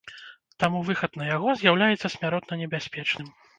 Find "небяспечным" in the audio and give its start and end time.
2.65-3.33